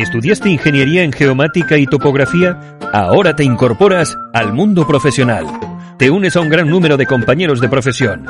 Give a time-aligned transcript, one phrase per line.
[0.00, 2.58] ¿Estudiaste ingeniería en geomática y topografía?
[2.90, 5.44] Ahora te incorporas al mundo profesional.
[5.98, 8.24] Te unes a un gran número de compañeros de profesión.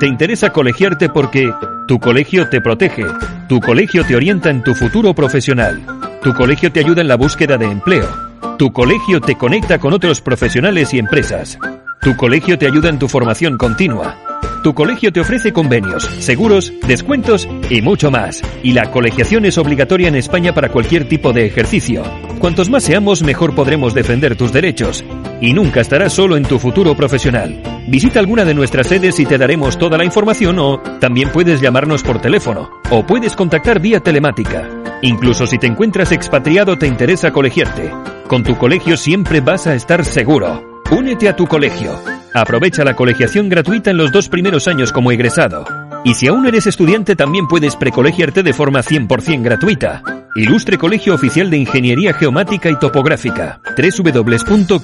[0.00, 1.52] Te interesa colegiarte porque
[1.86, 3.04] tu colegio te protege,
[3.50, 5.82] tu colegio te orienta en tu futuro profesional,
[6.22, 8.08] tu colegio te ayuda en la búsqueda de empleo,
[8.56, 11.58] tu colegio te conecta con otros profesionales y empresas,
[12.00, 14.29] tu colegio te ayuda en tu formación continua.
[14.62, 18.42] Tu colegio te ofrece convenios, seguros, descuentos y mucho más.
[18.62, 22.02] Y la colegiación es obligatoria en España para cualquier tipo de ejercicio.
[22.38, 25.02] Cuantos más seamos, mejor podremos defender tus derechos.
[25.40, 27.62] Y nunca estarás solo en tu futuro profesional.
[27.88, 32.02] Visita alguna de nuestras sedes y te daremos toda la información o también puedes llamarnos
[32.02, 34.68] por teléfono o puedes contactar vía telemática.
[35.00, 37.90] Incluso si te encuentras expatriado te interesa colegiarte.
[38.28, 40.69] Con tu colegio siempre vas a estar seguro.
[40.90, 41.92] Únete a tu colegio.
[42.34, 45.64] Aprovecha la colegiación gratuita en los dos primeros años como egresado.
[46.04, 50.02] Y si aún eres estudiante también puedes precolegiarte de forma 100% gratuita.
[50.34, 53.60] Ilustre Colegio Oficial de Ingeniería Geomática y Topográfica.
[53.76, 54.80] www.coigt.com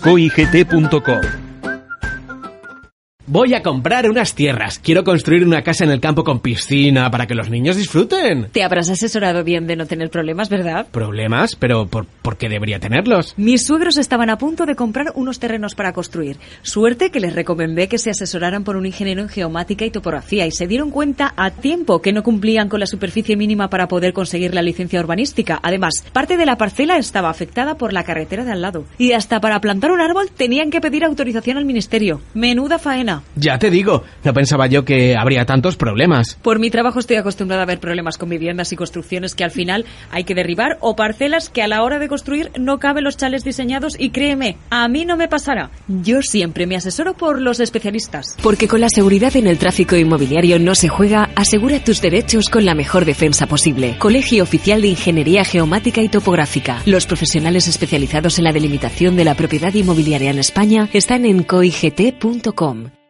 [3.29, 4.79] Voy a comprar unas tierras.
[4.79, 8.51] Quiero construir una casa en el campo con piscina para que los niños disfruten.
[8.53, 10.87] Te habrás asesorado bien de no tener problemas, ¿verdad?
[10.93, 11.57] ¿Problemas?
[11.57, 13.35] ¿Pero por, por qué debería tenerlos?
[13.37, 16.37] Mis suegros estaban a punto de comprar unos terrenos para construir.
[16.63, 20.53] Suerte que les recomendé que se asesoraran por un ingeniero en geomática y topografía y
[20.53, 24.55] se dieron cuenta a tiempo que no cumplían con la superficie mínima para poder conseguir
[24.55, 25.59] la licencia urbanística.
[25.65, 28.85] Además, parte de la parcela estaba afectada por la carretera de al lado.
[28.99, 32.21] Y hasta para plantar un árbol tenían que pedir autorización al ministerio.
[32.33, 33.16] Menuda faena.
[33.35, 36.39] Ya te digo, no pensaba yo que habría tantos problemas.
[36.43, 39.85] Por mi trabajo estoy acostumbrada a ver problemas con viviendas y construcciones que al final
[40.11, 43.45] hay que derribar o parcelas que a la hora de construir no caben los chales
[43.45, 45.71] diseñados y créeme, a mí no me pasará.
[45.89, 48.37] Yo siempre me asesoro por los especialistas.
[48.43, 52.65] Porque con la seguridad en el tráfico inmobiliario no se juega, asegura tus derechos con
[52.65, 53.97] la mejor defensa posible.
[53.99, 56.83] Colegio Oficial de Ingeniería Geomática y Topográfica.
[56.87, 63.06] Los profesionales especializados en la delimitación de la propiedad inmobiliaria en España están en coigt.com.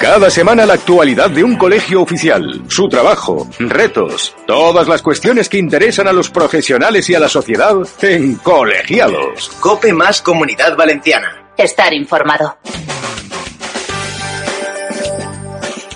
[0.00, 5.58] Cada semana la actualidad de un colegio oficial, su trabajo, retos, todas las cuestiones que
[5.58, 9.50] interesan a los profesionales y a la sociedad en Colegiados.
[9.60, 11.52] Cope más Comunidad Valenciana.
[11.56, 12.56] Estar informado.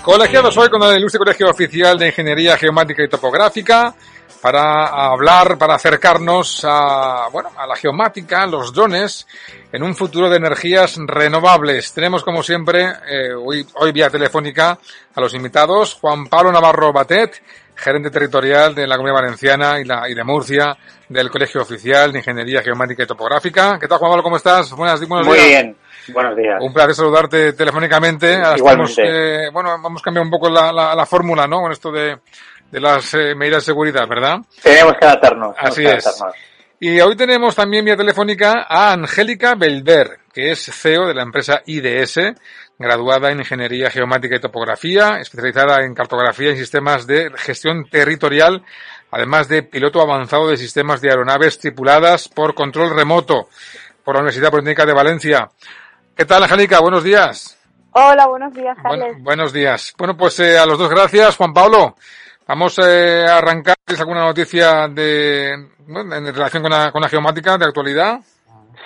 [0.03, 3.95] Colegiados hoy con el Ilustre Colegio Oficial de Ingeniería Geomática y Topográfica
[4.43, 9.25] para hablar, para acercarnos a, bueno, a la geomática, los drones,
[9.71, 11.93] en un futuro de energías renovables.
[11.93, 14.77] Tenemos, como siempre, eh, hoy, hoy vía telefónica
[15.15, 17.41] a los invitados, Juan Pablo Navarro Batet,
[17.73, 20.75] gerente territorial de la Comunidad Valenciana y, la, y de Murcia,
[21.07, 23.77] del Colegio Oficial de Ingeniería Geomática y Topográfica.
[23.79, 24.23] ¿Qué tal, Juan Pablo?
[24.23, 24.71] ¿Cómo estás?
[24.71, 25.77] Buenas, buenos Muy bien.
[26.09, 26.57] Buenos días.
[26.59, 28.41] Un placer saludarte telefónicamente.
[28.57, 29.45] Igualmente.
[29.45, 31.61] eh, bueno, vamos a cambiar un poco la, la, la fórmula, ¿no?
[31.61, 32.17] Con esto de,
[32.73, 34.39] de las eh, medidas de seguridad, ¿verdad?
[34.63, 35.55] Tenemos que adaptarnos.
[35.59, 36.07] Así que es.
[36.07, 36.35] adaptarnos.
[36.79, 41.61] Y hoy tenemos también vía telefónica a Angélica Belver, que es CEO de la empresa
[41.67, 42.33] IDS,
[42.79, 48.63] graduada en Ingeniería Geomática y Topografía, especializada en cartografía y sistemas de gestión territorial,
[49.11, 53.49] además de piloto avanzado de sistemas de aeronaves tripuladas por control remoto
[54.03, 55.49] por la Universidad Politécnica de Valencia.
[56.17, 56.79] ¿Qué tal, Angélica?
[56.79, 57.55] Buenos días.
[57.91, 59.09] Hola, buenos días, Carles.
[59.09, 59.93] Bueno, buenos días.
[59.95, 61.95] Bueno, pues eh, a los dos gracias, Juan Pablo.
[62.47, 63.75] Vamos eh, a arrancar.
[63.85, 65.51] ¿Tienes alguna noticia de,
[65.87, 68.19] bueno, en relación con la, con la geomática de actualidad?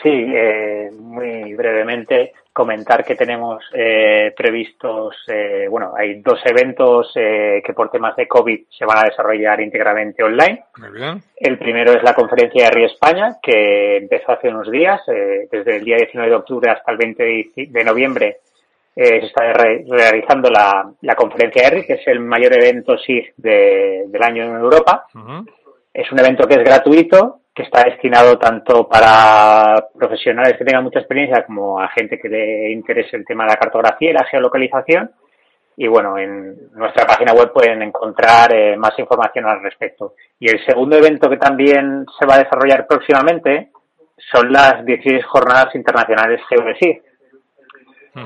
[0.01, 7.62] Sí, eh, muy brevemente comentar que tenemos eh, previstos, eh, bueno, hay dos eventos eh,
[7.63, 10.63] que por temas de COVID se van a desarrollar íntegramente online.
[10.79, 11.22] Muy bien.
[11.35, 15.75] El primero es la conferencia de RI España, que empezó hace unos días, eh, desde
[15.77, 18.38] el día 19 de octubre hasta el 20 de, de noviembre.
[18.99, 23.31] Eh, se está re realizando la, la, conferencia ERRI, que es el mayor evento SIG
[23.38, 25.05] de, del año en Europa.
[25.13, 25.45] Uh -huh.
[25.94, 30.99] Es un evento que es gratuito, que está destinado tanto para profesionales que tengan mucha
[30.99, 35.11] experiencia como a gente que le interese el tema de la cartografía y la geolocalización.
[35.75, 40.15] Y bueno, en nuestra página web pueden encontrar eh, más información al respecto.
[40.39, 43.69] Y el segundo evento que también se va a desarrollar próximamente
[44.31, 47.03] son las 16 jornadas internacionales GeoDesig.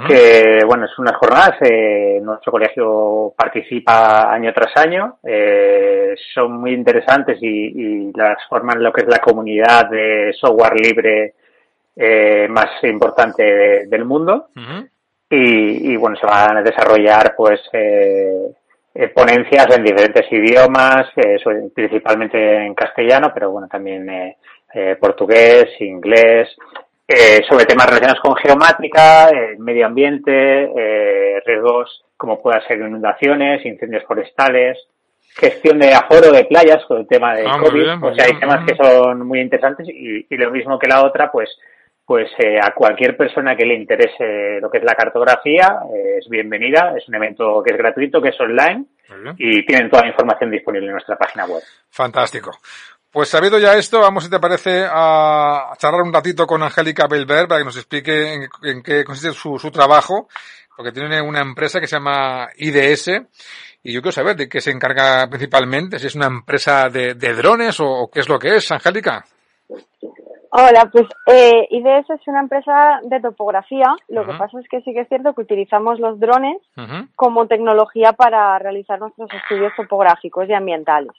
[0.08, 6.72] Que bueno, es unas jornadas, eh, nuestro colegio participa año tras año, eh, son muy
[6.72, 11.34] interesantes y, las forman lo que es la comunidad de software libre
[11.96, 14.48] eh, más importante del mundo.
[15.30, 17.62] y, bueno, se van a desarrollar pues
[19.14, 21.08] ponencias en diferentes idiomas,
[21.74, 24.36] principalmente en castellano, pero bueno, también
[25.00, 26.50] portugués, inglés,
[27.14, 30.32] eh, sobre temas relacionados con geomática, eh, medio ambiente,
[30.64, 34.78] eh, riesgos como puedan ser inundaciones, incendios forestales,
[35.36, 38.04] gestión de aforo de playas con el tema de ah, COVID.
[38.04, 41.50] o sea, hay temas que son muy interesantes y, lo mismo que la otra, pues
[42.06, 42.30] pues
[42.62, 45.80] a cualquier persona que le interese lo que es la cartografía
[46.18, 46.94] es bienvenida.
[46.98, 48.86] Es un evento que es gratuito, que es online
[49.38, 51.62] y tienen toda la información disponible en nuestra página web.
[51.90, 52.52] Fantástico.
[53.12, 57.46] Pues sabido ya esto, vamos, si te parece, a charlar un ratito con Angélica Belver
[57.46, 60.30] para que nos explique en, qué consiste su, su, trabajo,
[60.78, 63.10] porque tiene una empresa que se llama IDS,
[63.84, 67.34] y yo quiero saber de qué se encarga principalmente, si es una empresa de, de
[67.34, 69.26] drones o, qué es lo que es, Angélica.
[70.54, 73.88] Hola, pues eh, IDS es una empresa de topografía.
[74.10, 76.58] Lo que pasa es que sí que es cierto que utilizamos los drones
[77.16, 81.12] como tecnología para realizar nuestros estudios topográficos y ambientales.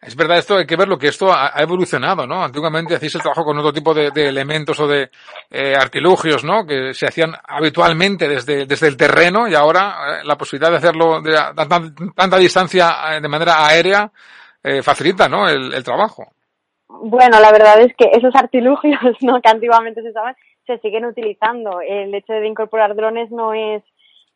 [0.00, 2.44] Es verdad, esto hay que verlo, que esto ha, evolucionado, ¿no?
[2.44, 5.10] Antiguamente hacíais el trabajo con otro tipo de, elementos o de
[5.50, 6.66] eh, artilugios, ¿no?
[6.66, 11.22] Que se hacían habitualmente desde, desde el terreno y ahora eh, la posibilidad de hacerlo
[11.22, 11.34] de
[12.14, 14.10] tanta, distancia eh, de manera aérea
[14.82, 15.48] facilita, ¿no?
[15.48, 16.24] El, el, trabajo.
[16.88, 19.40] Bueno, la verdad es que esos artilugios, ¿no?
[19.40, 20.34] Que antiguamente se usaban,
[20.66, 21.80] se siguen utilizando.
[21.80, 23.82] El hecho de incorporar drones no es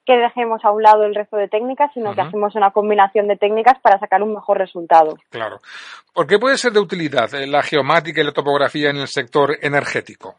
[0.07, 3.37] que dejemos a un lado el resto de técnicas, sino que hacemos una combinación de
[3.37, 5.17] técnicas para sacar un mejor resultado.
[5.31, 5.59] Claro.
[6.13, 9.57] ¿Por qué puede ser de utilidad eh, la geomática y la topografía en el sector
[9.61, 10.37] energético?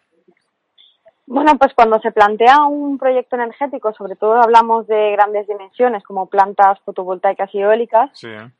[1.27, 6.25] Bueno, pues cuando se plantea un proyecto energético, sobre todo hablamos de grandes dimensiones como
[6.25, 8.09] plantas fotovoltaicas y eólicas,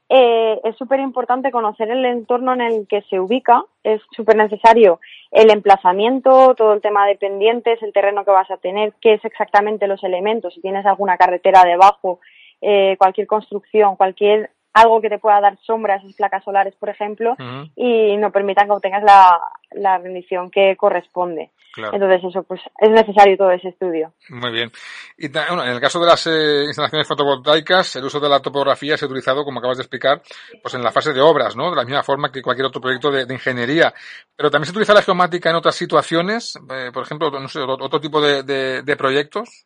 [0.09, 4.99] eh, es súper importante conocer el entorno en el que se ubica, es súper necesario
[5.31, 9.25] el emplazamiento, todo el tema de pendientes, el terreno que vas a tener, qué es
[9.25, 12.19] exactamente los elementos, si tienes alguna carretera debajo,
[12.61, 16.89] eh, cualquier construcción, cualquier algo que te pueda dar sombra a esas placas solares, por
[16.89, 17.35] ejemplo,
[17.75, 19.39] y no permitan que obtengas la,
[19.71, 21.51] la rendición que corresponde.
[21.77, 24.13] Entonces eso, pues es necesario todo ese estudio.
[24.29, 24.71] Muy bien.
[25.17, 28.97] Y bueno, en el caso de las eh, instalaciones fotovoltaicas, el uso de la topografía
[28.97, 30.21] se ha utilizado, como acabas de explicar,
[30.61, 31.69] pues en la fase de obras, ¿no?
[31.69, 33.93] De la misma forma que cualquier otro proyecto de, ingeniería.
[34.35, 38.01] Pero también se utiliza la geomática en otras situaciones, eh, por ejemplo, no sé, otro,
[38.01, 39.65] tipo de, de, proyectos.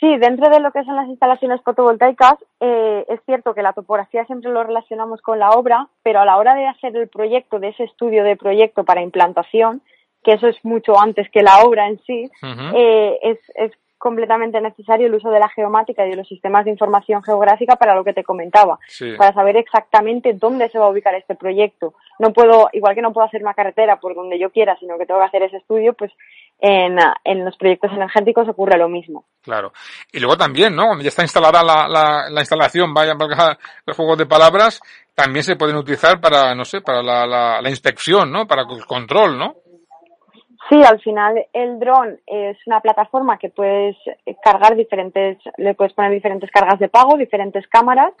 [0.00, 4.24] Sí, dentro de lo que son las instalaciones fotovoltaicas, eh, es cierto que la topografía
[4.24, 7.68] siempre lo relacionamos con la obra, pero a la hora de hacer el proyecto, de
[7.68, 9.82] ese estudio de proyecto para implantación,
[10.24, 12.30] que eso es mucho antes que la obra en sí,
[12.74, 16.70] eh, es, es completamente necesario el uso de la geomática y de los sistemas de
[16.70, 18.78] información geográfica para lo que te comentaba,
[19.18, 21.92] para saber exactamente dónde se va a ubicar este proyecto.
[22.18, 25.04] No puedo, igual que no puedo hacer una carretera por donde yo quiera, sino que
[25.04, 26.10] tengo que hacer ese estudio, pues
[26.60, 29.26] en, en los proyectos energéticos ocurre lo mismo.
[29.42, 29.72] Claro.
[30.10, 30.86] Y luego también, ¿no?
[30.86, 33.14] Cuando ya está instalada la, la, la instalación, vaya
[33.86, 34.80] los juegos de palabras,
[35.14, 38.46] también se pueden utilizar para, no sé, para la, la, la inspección, ¿no?
[38.46, 39.56] Para el control, ¿no?
[40.70, 43.96] Sí, al final el dron es una plataforma que puedes
[44.40, 48.12] cargar diferentes, le puedes poner diferentes cargas de pago, diferentes cámaras.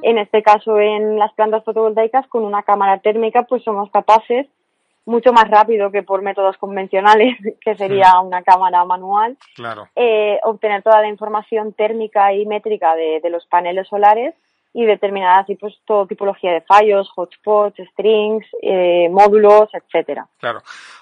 [0.00, 4.46] En este caso, en las plantas fotovoltaicas, con una cámara térmica, pues somos capaces,
[5.04, 9.36] mucho más rápido que por métodos convencionales, que sería una cámara manual,
[9.94, 14.34] eh, obtener toda la información térmica y métrica de, de los paneles solares
[14.72, 15.74] y determinar así pues
[16.08, 20.26] tipología de fallos, hotspots, strings, eh, módulos, etcétera.
[20.38, 20.60] Claro.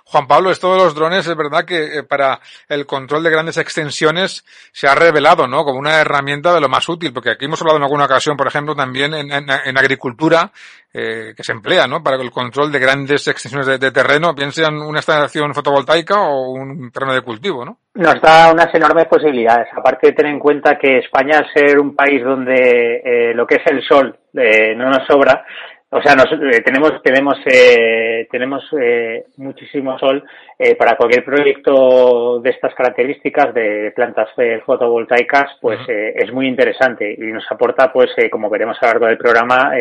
[0.09, 3.57] Juan Pablo, esto de los drones es verdad que eh, para el control de grandes
[3.57, 5.65] extensiones se ha revelado, ¿no?
[5.65, 8.47] Como una herramienta de lo más útil, porque aquí hemos hablado en alguna ocasión, por
[8.47, 10.53] ejemplo, también en, en, agricultura,
[10.93, 12.05] eh, que se emplea, ¿no?
[12.05, 16.93] Para el control de grandes extensiones de, terreno, bien sean una instalación fotovoltaica o un
[16.93, 17.81] terreno de cultivo, ¿no?
[17.97, 19.69] Nos da unas enormes posibilidades.
[19.73, 23.57] Aparte de tener en cuenta que España, al ser un país donde eh, lo que
[23.57, 25.45] es el sol eh, no nos sobra,
[25.89, 30.23] o sea, nos, eh, tenemos tenemos eh, tenemos eh, muchísimo sol
[30.59, 34.29] eh, para cualquier proyecto de estas características de plantas
[34.65, 39.19] fotovoltaicas, pues es muy interesante y nos aporta, pues como veremos a lo largo del
[39.19, 39.73] programa,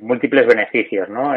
[0.00, 1.32] múltiples beneficios, ¿no?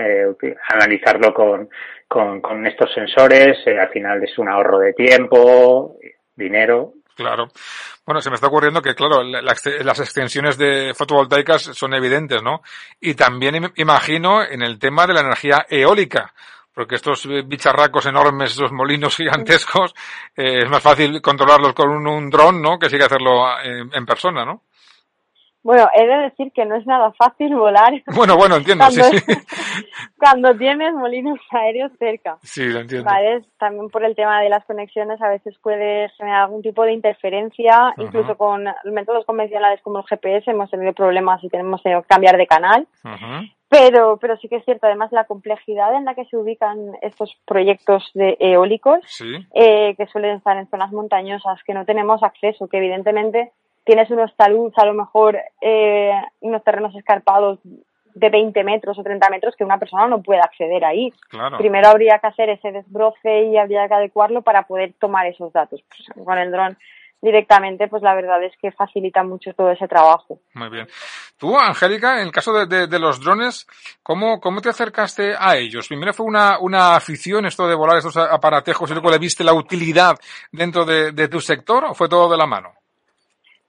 [0.69, 1.69] analizarlo con,
[2.07, 5.97] con, con estos sensores, al final es un ahorro de tiempo,
[6.35, 7.49] dinero, Claro.
[8.05, 12.61] Bueno, se me está ocurriendo que, claro, las extensiones de fotovoltaicas son evidentes, ¿no?
[12.99, 16.33] Y también imagino en el tema de la energía eólica,
[16.73, 19.93] porque estos bicharracos enormes, esos molinos gigantescos,
[20.35, 22.79] eh, es más fácil controlarlos con un, un dron, ¿no?
[22.79, 24.63] Que sí que hacerlo en, en persona, ¿no?
[25.63, 27.93] Bueno, he de decir que no es nada fácil volar.
[28.15, 29.33] Bueno, bueno, entiendo, cuando, sí, sí.
[30.17, 32.37] Cuando tienes molinos aéreos cerca.
[32.41, 33.09] Sí, lo entiendo.
[33.09, 33.41] ¿Vale?
[33.57, 37.73] También por el tema de las conexiones a veces puede generar algún tipo de interferencia.
[37.73, 37.93] Ajá.
[37.97, 42.47] Incluso con métodos convencionales como el GPS hemos tenido problemas y tenemos que cambiar de
[42.47, 42.87] canal.
[43.69, 47.33] Pero, pero sí que es cierto, además, la complejidad en la que se ubican estos
[47.45, 49.33] proyectos de eólicos, Sí.
[49.53, 53.51] eh, que suelen estar en zonas montañosas, que no tenemos acceso, que evidentemente
[53.83, 56.11] tienes unos taludes, a lo mejor eh,
[56.41, 57.59] unos terrenos escarpados
[58.13, 61.11] de 20 metros o 30 metros que una persona no puede acceder ahí.
[61.29, 61.57] Claro.
[61.57, 65.81] Primero habría que hacer ese desbroce y habría que adecuarlo para poder tomar esos datos.
[65.87, 66.77] Pues, con el dron
[67.21, 70.39] directamente, pues la verdad es que facilita mucho todo ese trabajo.
[70.55, 70.87] Muy bien.
[71.37, 73.67] Tú, Angélica, en el caso de, de, de los drones,
[74.01, 75.87] ¿cómo, ¿cómo te acercaste a ellos?
[75.87, 79.53] Primero fue una, una afición esto de volar estos aparatejos y luego le viste la
[79.53, 80.15] utilidad
[80.51, 82.80] dentro de, de tu sector o fue todo de la mano?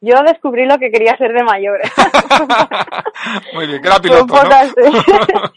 [0.04, 1.80] Yo descubrí lo que quería hacer de mayor.
[3.54, 4.50] Muy bien, que era piloto, ¿no?
[4.50, 4.72] así.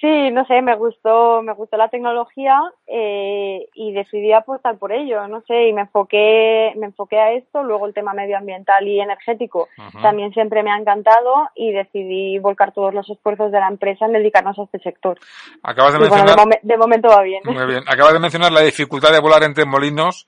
[0.00, 5.28] Sí, no sé, me gustó, me gustó la tecnología eh, y decidí apostar por ello,
[5.28, 9.68] no sé, y me enfoqué, me enfoqué a esto, luego el tema medioambiental y energético
[10.00, 14.14] también siempre me ha encantado y decidí volcar todos los esfuerzos de la empresa en
[14.14, 15.18] dedicarnos a este sector.
[15.62, 17.42] Acabas de Y bueno, de, mencionar, momen- de momento va bien.
[17.44, 20.26] muy bien, acabas de mencionar la dificultad de volar entre molinos.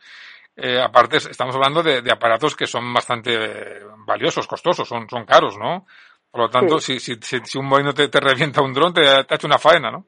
[0.56, 5.24] Eh, aparte, estamos hablando de, de aparatos que son bastante eh, valiosos, costosos, son, son
[5.24, 5.86] caros, ¿no?
[6.30, 9.02] Por lo tanto, si, si, si, si un molino te, te revienta un dron, te,
[9.02, 10.06] te ha hecho una faena, ¿no?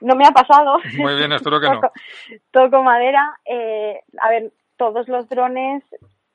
[0.00, 0.78] No me ha pasado.
[0.98, 1.80] Muy bien, espero que no.
[1.80, 1.92] Toco,
[2.50, 3.38] toco madera.
[3.44, 5.82] Eh, a ver, todos los drones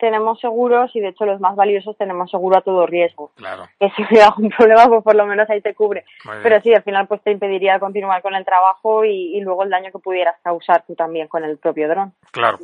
[0.02, 3.32] tenemos seguros y de hecho los más valiosos tenemos seguro a todo riesgo.
[3.36, 3.70] Claro.
[3.80, 6.04] Que si hubiera algún problema, pues por lo menos ahí te cubre.
[6.44, 9.70] Pero sí, al final pues te impediría continuar con el trabajo y, y luego el
[9.70, 12.14] daño que pudieras causar tú también con el propio dron.
[12.32, 12.58] Claro.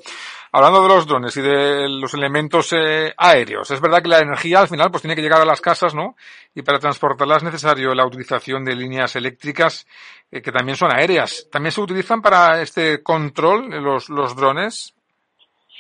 [0.52, 4.62] Hablando de los drones y de los elementos eh, aéreos, es verdad que la energía
[4.62, 6.16] al final pues tiene que llegar a las casas, ¿no?
[6.56, 9.86] Y para transportarla es necesario la utilización de líneas eléctricas
[10.32, 11.48] eh, que también son aéreas.
[11.52, 14.97] ¿También se utilizan para este control eh, los, los drones?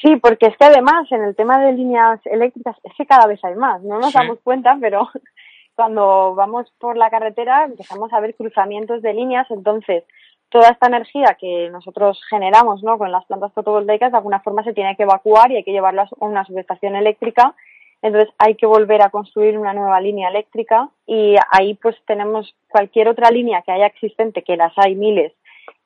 [0.01, 3.43] Sí, porque es que además en el tema de líneas eléctricas es que cada vez
[3.43, 4.17] hay más, no nos Sí.
[4.17, 5.09] damos cuenta, pero
[5.75, 10.03] cuando vamos por la carretera empezamos a ver cruzamientos de líneas, entonces
[10.49, 12.97] toda esta energía que nosotros generamos ¿no?
[12.97, 16.03] con las plantas fotovoltaicas de alguna forma se tiene que evacuar y hay que llevarlo
[16.03, 17.53] a una subestación eléctrica,
[18.01, 23.09] entonces hay que volver a construir una nueva línea eléctrica y ahí pues tenemos cualquier
[23.09, 25.33] otra línea que haya existente, que las hay miles,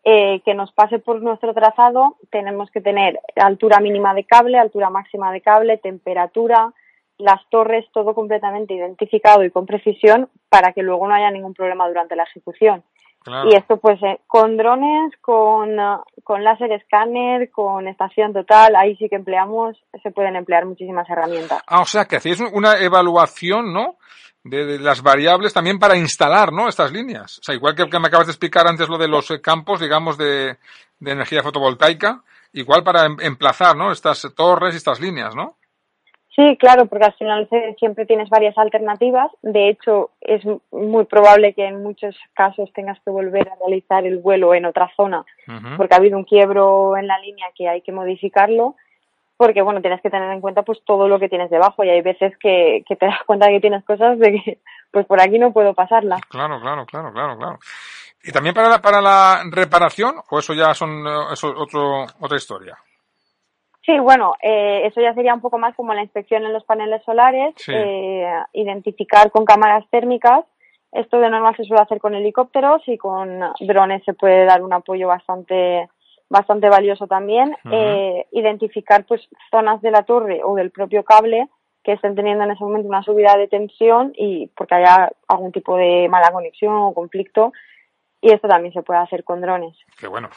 [0.03, 4.89] eh, que nos pase por nuestro trazado, tenemos que tener altura mínima de cable, altura
[4.89, 6.73] máxima de cable, temperatura,
[7.17, 11.87] las torres, todo completamente identificado y con precisión para que luego no haya ningún problema
[11.87, 12.83] durante la ejecución.
[13.23, 13.49] Claro.
[13.51, 18.95] Y esto pues eh, con drones, con, ah, con láser escáner, con estación total, ahí
[18.95, 21.61] sí que empleamos, se pueden emplear muchísimas herramientas.
[21.67, 23.97] Ah, o sea que hacéis una evaluación, ¿no?
[24.43, 26.67] De, de las variables también para instalar, ¿no?
[26.67, 27.37] Estas líneas.
[27.39, 29.79] O sea, igual que, que me acabas de explicar antes lo de los eh, campos,
[29.79, 30.57] digamos, de,
[30.99, 33.91] de energía fotovoltaica, igual para em- emplazar, ¿no?
[33.91, 35.57] Estas torres y estas líneas, ¿no?
[36.35, 39.29] Sí, claro, porque al final siempre tienes varias alternativas.
[39.41, 44.17] De hecho, es muy probable que en muchos casos tengas que volver a realizar el
[44.19, 45.25] vuelo en otra zona
[45.75, 48.75] porque ha habido un quiebro en la línea que hay que modificarlo.
[49.41, 52.01] Porque, bueno, tienes que tener en cuenta pues todo lo que tienes debajo y hay
[52.01, 54.57] veces que, que te das cuenta que tienes cosas de que
[54.91, 56.17] pues por aquí no puedo pasarla.
[56.29, 57.57] Claro, claro, claro, claro, claro.
[58.23, 62.37] ¿Y también para la, para la reparación o eso ya son eh, eso otro, otra
[62.37, 62.77] historia?
[63.83, 67.01] Sí, bueno, eh, eso ya sería un poco más como la inspección en los paneles
[67.03, 67.71] solares, Sí.
[67.75, 70.45] eh, identificar con cámaras térmicas.
[70.91, 74.71] Esto de normal se suele hacer con helicópteros y con drones se puede dar un
[74.73, 75.89] apoyo bastante
[76.31, 77.55] bastante valioso también.
[77.71, 79.21] Eh, identificar pues
[79.51, 81.47] zonas de la torre o del propio cable
[81.83, 85.75] que estén teniendo en ese momento una subida de tensión y porque haya algún tipo
[85.77, 87.51] de mala conexión o conflicto.
[88.21, 89.75] Y esto también se puede hacer con drones.
[89.99, 90.29] Qué bueno.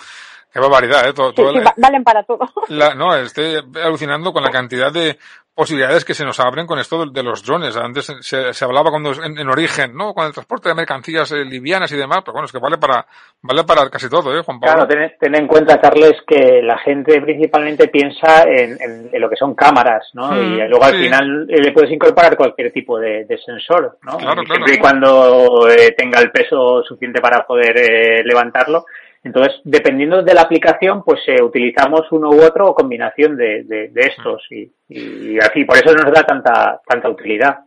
[0.53, 1.13] Qué barbaridad, ¿eh?
[1.13, 2.41] Todo, Sí, todo sí, el- va- valen para todo.
[2.69, 5.19] La- no, estoy alucinando con la cantidad de
[5.54, 7.76] posibilidades que se nos abren con esto de, los drones.
[7.76, 10.12] Antes se, se hablaba cuando en, en origen, ¿no?
[10.12, 13.06] Con el transporte de mercancías eh, livianas y demás, pero bueno, es que vale para
[13.40, 14.87] vale para casi todo, ¿eh, Juan Pablo?
[14.87, 19.30] Claro, ten, ten en cuenta, Carles, que la gente principalmente piensa en, en- en lo
[19.30, 20.28] que son cámaras, ¿no?
[20.32, 24.16] Mm, y luego al final eh, le puedes incorporar cualquier tipo de, de sensor, ¿no?
[24.18, 24.46] Claro, claro.
[24.46, 28.87] Siempre y cuando eh, tenga el peso suficiente para poder eh, levantarlo.
[29.25, 33.90] Entonces, dependiendo de la aplicación, pues eh, utilizamos uno u otro o combinación de, de,
[33.95, 37.61] estos y, y, así, por eso nos da tanta, tanta utilidad.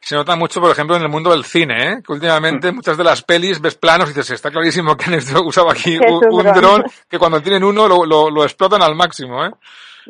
[0.00, 2.02] Se nota mucho, por ejemplo, en el mundo del cine, ¿eh?
[2.04, 2.74] que últimamente mm.
[2.74, 5.96] muchas de las pelis ves planos y dices, está clarísimo que han usado aquí
[6.30, 9.46] un, dron que cuando tienen uno lo, lo, lo explotan al máximo.
[9.46, 9.50] ¿eh?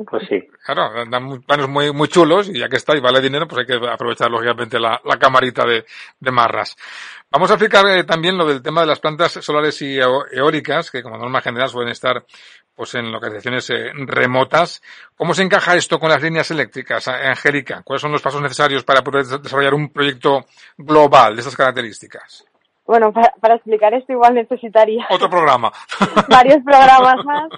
[0.06, 0.48] Pues sí.
[0.64, 3.66] Claro, dan planos muy, muy chulos y ya que está y vale dinero, pues hay
[3.66, 5.84] que aprovechar lógicamente la, la camarita de,
[6.18, 6.76] de marras.
[7.30, 11.02] Vamos a explicar eh, también lo del tema de las plantas solares y eólicas, que
[11.02, 12.24] como norma general suelen estar
[12.74, 14.82] pues en localizaciones eh, remotas.
[15.16, 17.82] ¿Cómo se encaja esto con las líneas eléctricas, Angélica?
[17.84, 20.46] ¿Cuáles son los pasos necesarios para poder desarrollar un proyecto
[20.76, 22.44] global de estas características?
[22.86, 25.06] Bueno, para, explicar esto igual necesitaría...
[25.10, 25.72] Otro programa.
[26.28, 27.48] varios programas más.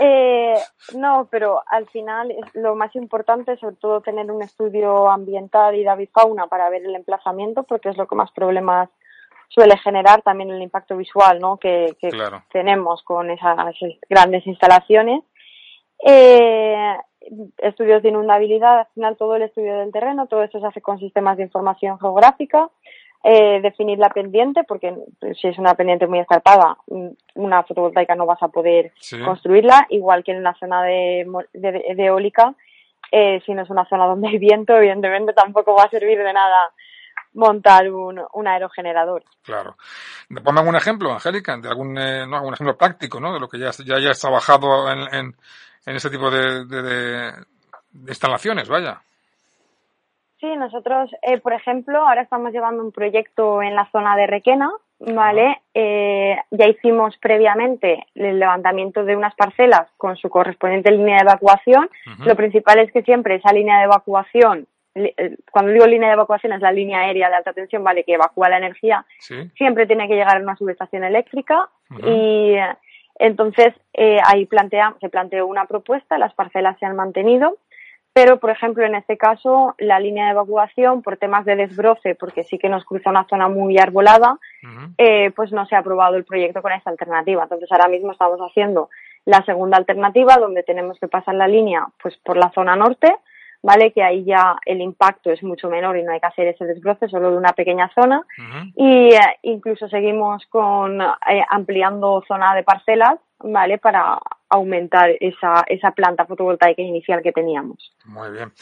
[0.00, 0.54] Eh,
[0.96, 5.76] no, pero al final es lo más importante es sobre todo tener un estudio ambiental
[5.76, 8.88] y de avifauna para ver el emplazamiento, porque es lo que más problemas
[9.48, 11.58] suele generar también el impacto visual ¿no?
[11.58, 11.96] que,
[12.50, 13.56] tenemos con esas
[14.08, 15.22] grandes instalaciones.
[16.04, 16.96] Eh,
[17.58, 20.98] estudios de inundabilidad, al final todo el estudio del terreno, todo eso se hace con
[20.98, 22.68] sistemas de información geográfica
[23.28, 24.94] eh, definir la pendiente, porque
[25.40, 28.92] si es una pendiente muy escarpada, mm, una fotovoltaica no vas a poder
[29.24, 32.54] construirla, igual que en una zona de, de, eólica,
[33.10, 36.32] eh, si no es una zona donde hay viento, evidentemente tampoco va a servir de
[36.32, 36.70] nada
[37.34, 39.24] montar un, un aerogenerador.
[39.42, 39.76] Claro.
[40.44, 43.34] Ponme algún ejemplo, Angélica, de algún, eh, no, algún ejemplo práctico, ¿no?
[43.34, 45.36] De lo que ya, ya hayas trabajado en, en,
[45.84, 46.82] en ese tipo de, de,
[47.90, 49.02] de instalaciones, vaya.
[50.40, 54.70] Sí, nosotros, eh, por ejemplo, ahora estamos llevando un proyecto en la zona de Requena,
[54.98, 55.62] ¿vale?
[55.72, 61.88] Eh, ya hicimos previamente el levantamiento de unas parcelas con su correspondiente línea de evacuación.
[62.26, 66.52] Lo principal es que siempre esa línea de evacuación, eh, cuando digo línea de evacuación
[66.52, 68.04] es la línea aérea de alta tensión, ¿vale?
[68.04, 69.06] Que evacúa la energía,
[69.56, 71.70] siempre tiene que llegar a una subestación eléctrica
[72.04, 72.56] y
[73.18, 73.72] entonces
[74.24, 77.56] ahí plantea, se planteó una propuesta, las parcelas se han mantenido
[78.16, 82.44] pero por ejemplo en este caso la línea de evacuación por temas de desbroce porque
[82.44, 84.38] sí que nos cruza una zona muy arbolada
[84.96, 87.42] eh, pues no se ha aprobado el proyecto con esta alternativa.
[87.42, 88.88] Entonces ahora mismo estamos haciendo
[89.26, 93.14] la segunda alternativa donde tenemos que pasar la línea pues por la zona norte
[93.62, 96.64] vale que ahí ya el impacto es mucho menor y no hay que hacer ese
[96.64, 98.22] desbroce solo de una pequeña zona.
[98.76, 104.18] Y eh, incluso seguimos con eh, ampliando zona de parcelas vale para
[104.48, 107.92] aumentar esa, esa planta fotovoltaica inicial que teníamos.
[108.04, 108.52] Muy bien.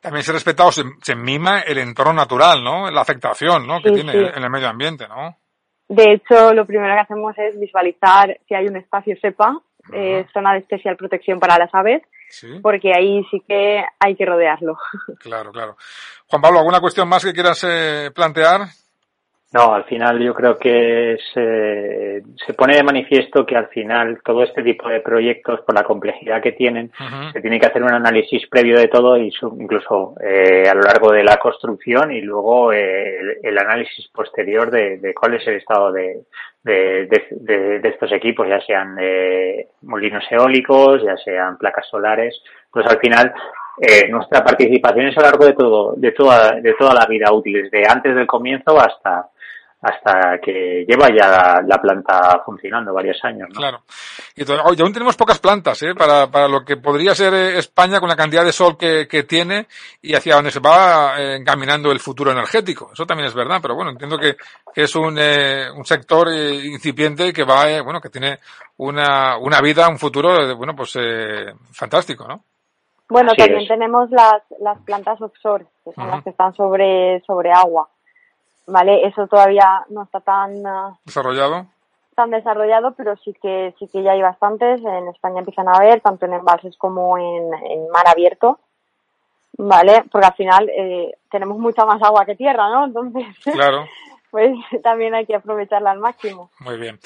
[0.00, 0.84] También se respeta o se,
[1.14, 2.90] mima el entorno natural, ¿no?
[2.90, 3.80] La afectación, ¿no?
[3.80, 5.36] Que tiene en el medio ambiente, ¿no?
[5.88, 9.58] De hecho, lo primero que hacemos es visualizar si hay un espacio SEPA,
[9.92, 12.02] eh, zona de especial protección para las aves,
[12.62, 14.76] porque ahí sí que hay que rodearlo.
[15.20, 15.76] Claro, claro.
[16.26, 18.60] Juan Pablo, ¿alguna cuestión más que quieras eh, plantear?
[19.50, 24.42] No, al final yo creo que se, se pone de manifiesto que al final todo
[24.42, 26.92] este tipo de proyectos, por la complejidad que tienen,
[27.32, 31.12] se tiene que hacer un análisis previo de todo, y incluso eh, a lo largo
[31.12, 35.92] de la construcción y luego eh, el, análisis posterior de, de, cuál es el estado
[35.92, 36.24] de,
[36.62, 37.08] de,
[37.40, 42.38] de estos equipos, ya sean eh, molinos eólicos, ya sean placas solares.
[42.70, 43.32] Pues al final
[43.80, 47.32] eh, nuestra participación es a lo largo de todo, de toda, de toda la vida
[47.32, 49.28] útil, desde antes del comienzo hasta
[49.80, 53.48] hasta que lleva ya la, planta funcionando varios años.
[53.50, 53.60] ¿no?
[53.60, 53.82] Claro.
[54.34, 55.94] Y aún tenemos pocas plantas ¿eh?
[55.96, 59.22] para, para lo que podría ser eh, España con la cantidad de sol que, que
[59.22, 59.66] tiene
[60.02, 62.90] y hacia donde se va eh, encaminando el futuro energético.
[62.92, 64.36] Eso también es verdad, pero bueno, entiendo que,
[64.74, 68.38] que es un, eh, un sector eh, incipiente que va, eh, bueno, que tiene
[68.78, 72.42] una, una vida, un futuro, bueno, pues eh, fantástico, ¿no?
[73.08, 77.88] Bueno, también tenemos las, las plantas offshore, que son las que están sobre, sobre agua
[78.68, 79.06] ¿vale?
[79.06, 81.66] Eso todavía no está tan ah, desarrollado.
[82.14, 84.80] Tan desarrollado, pero sí que sí que ya hay bastantes.
[84.84, 88.58] En España empiezan a haber, tanto en embalses como en, en mar abierto,
[89.56, 90.04] ¿vale?
[90.10, 92.84] Porque al final eh, tenemos mucha más agua que tierra, ¿no?
[92.84, 93.86] Entonces, claro.
[94.30, 96.50] pues también hay que aprovecharla al máximo.
[96.60, 96.98] Muy bien.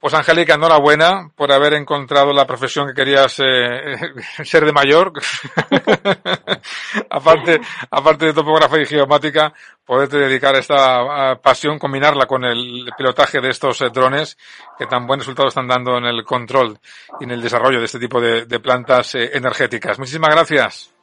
[0.00, 3.96] Pues Angélica, enhorabuena por haber encontrado la profesión que querías eh,
[4.44, 5.12] ser de mayor.
[7.10, 9.52] aparte, aparte de topografía y geomática,
[9.84, 14.38] poderte dedicar esta pasión, combinarla con el pilotaje de estos eh, drones
[14.78, 16.78] que tan buen resultado están dando en el control
[17.18, 19.98] y en el desarrollo de este tipo de, plantas eh, energéticas.
[19.98, 20.97] Muchísimas gracias.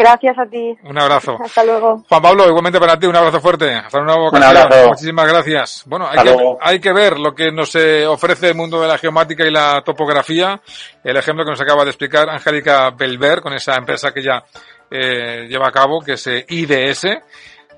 [0.00, 0.74] Gracias a ti.
[0.84, 1.36] Un abrazo.
[1.44, 2.02] Hasta luego.
[2.08, 3.70] Juan Pablo, igualmente para ti, un abrazo fuerte.
[3.74, 4.88] Hasta una nueva ocasión.
[4.88, 5.84] Muchísimas gracias.
[5.86, 8.96] Bueno, hay que, hay que, ver lo que nos eh, ofrece el mundo de la
[8.96, 10.58] geomática y la topografía.
[11.04, 14.42] El ejemplo que nos acaba de explicar Angélica Belver con esa empresa que ya
[14.90, 17.06] eh, lleva a cabo, que es eh, IDS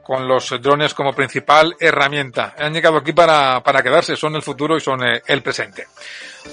[0.03, 2.55] con los drones como principal herramienta.
[2.59, 5.87] Han llegado aquí para, para quedarse, son el futuro y son eh, el presente.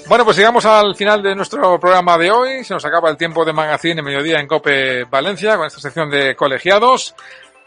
[0.08, 2.64] Bueno, pues llegamos al final de nuestro programa de hoy.
[2.64, 6.10] Se nos acaba el tiempo de magazine en mediodía en Cope Valencia con esta sección
[6.10, 7.14] de colegiados.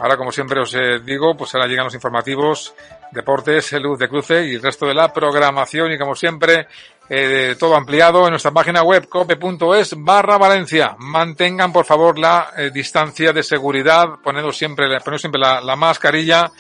[0.03, 2.75] Ahora, como siempre os eh, digo, pues ahora llegan los informativos,
[3.09, 6.67] deportes, luz de cruce y el resto de la programación y como siempre,
[7.09, 10.97] eh, todo ampliado en nuestra página web cope.es barra Valencia.
[10.99, 16.51] Mantengan por favor la eh, distancia de seguridad, poniendo siempre, poniendo siempre la, la mascarilla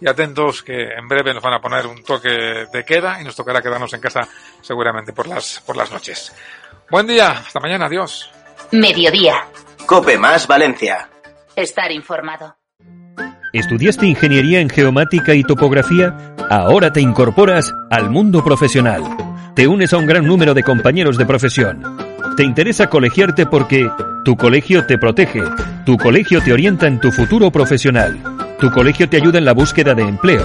[0.00, 2.30] y atentos que en breve nos van a poner un toque
[2.72, 4.26] de queda y nos tocará quedarnos en casa
[4.62, 6.34] seguramente por las, por las noches.
[6.90, 8.30] Buen día, hasta mañana, adiós.
[8.70, 9.48] Mediodía.
[9.84, 11.10] Cope más Valencia.
[11.54, 12.56] Estar informado.
[13.52, 16.14] ¿Estudiaste ingeniería en geomática y topografía?
[16.50, 19.02] Ahora te incorporas al mundo profesional.
[19.54, 21.82] Te unes a un gran número de compañeros de profesión.
[22.36, 23.88] Te interesa colegiarte porque
[24.24, 25.42] tu colegio te protege,
[25.86, 28.18] tu colegio te orienta en tu futuro profesional,
[28.58, 30.44] tu colegio te ayuda en la búsqueda de empleo,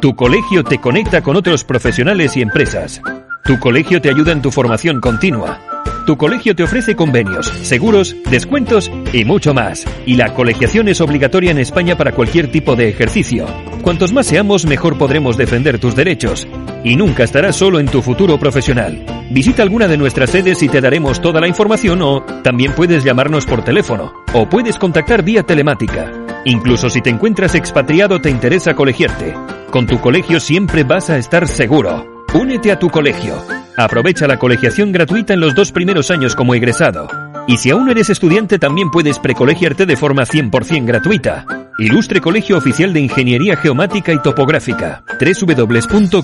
[0.00, 3.00] tu colegio te conecta con otros profesionales y empresas,
[3.44, 5.60] tu colegio te ayuda en tu formación continua.
[6.06, 9.84] Tu colegio te ofrece convenios, seguros, descuentos y mucho más.
[10.06, 13.46] Y la colegiación es obligatoria en España para cualquier tipo de ejercicio.
[13.82, 16.46] Cuantos más seamos, mejor podremos defender tus derechos.
[16.84, 19.04] Y nunca estarás solo en tu futuro profesional.
[19.30, 23.46] Visita alguna de nuestras sedes y te daremos toda la información o también puedes llamarnos
[23.46, 26.12] por teléfono o puedes contactar vía telemática.
[26.44, 29.34] Incluso si te encuentras expatriado te interesa colegiarte.
[29.70, 32.11] Con tu colegio siempre vas a estar seguro.
[32.34, 33.36] Únete a tu colegio.
[33.76, 37.08] Aprovecha la colegiación gratuita en los dos primeros años como egresado.
[37.46, 41.44] Y si aún eres estudiante también puedes precolegiarte de forma 100% gratuita.
[41.78, 45.02] Ilustre Colegio Oficial de Ingeniería Geomática y Topográfica.
[45.20, 46.22] www.coigt.com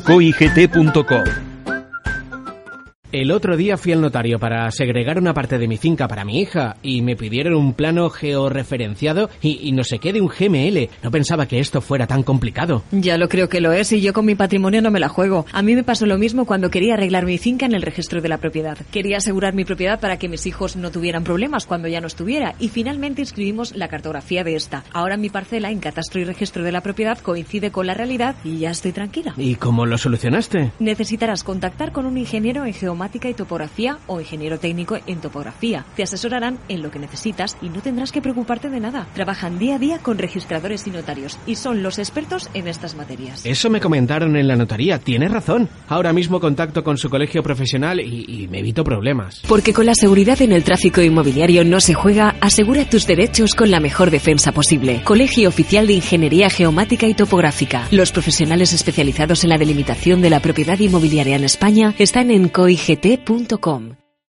[3.13, 6.41] el otro día fui al notario para segregar una parte de mi finca para mi
[6.41, 10.91] hija y me pidieron un plano georreferenciado y, y, no sé qué de un GML.
[11.03, 12.83] No pensaba que esto fuera tan complicado.
[12.91, 15.47] Ya lo creo que lo es y yo con mi patrimonio no me la juego.
[15.53, 18.29] A mí me pasó lo mismo cuando quería arreglar mi finca en el registro de
[18.29, 18.77] la propiedad.
[18.91, 22.55] Quería asegurar mi propiedad para que mis hijos no tuvieran problemas cuando ya no estuviera
[22.59, 24.85] y finalmente inscribimos la cartografía de esta.
[24.93, 28.59] Ahora mi parcela en catastro y registro de la propiedad coincide con la realidad y
[28.59, 29.35] ya estoy tranquila.
[29.37, 30.73] ¿Y cómo lo solucionaste?
[30.79, 35.85] Necesitarás contactar con un ingeniero en geomática y topografía o ingeniero técnico en topografía.
[35.95, 39.07] Te asesorarán en lo que necesitas y no tendrás que preocuparte de nada.
[39.15, 43.47] Trabajan día a día con registradores y notarios y son los expertos en estas materias.
[43.47, 44.99] Eso me comentaron en la notaría.
[44.99, 45.69] Tienes razón.
[45.87, 49.43] Ahora mismo contacto con su colegio profesional y, y me evito problemas.
[49.47, 53.71] Porque con la seguridad en el tráfico inmobiliario no se juega, asegura tus derechos con
[53.71, 55.03] la mejor defensa posible.
[55.05, 57.87] Colegio Oficial de Ingeniería Geomática y Topográfica.
[57.93, 62.88] Los profesionales especializados en la delimitación de la propiedad inmobiliaria en España están en COIG
[62.89, 64.08] gt.com